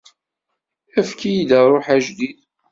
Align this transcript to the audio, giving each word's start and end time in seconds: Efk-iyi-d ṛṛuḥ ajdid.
Efk-iyi-d 0.99 1.51
ṛṛuḥ 1.69 1.85
ajdid. 1.95 2.39